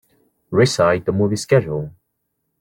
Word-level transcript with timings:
Recite 0.49 1.05
the 1.05 1.11
movie 1.11 1.35
schedule. 1.35 1.91